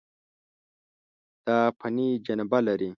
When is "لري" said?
2.67-2.89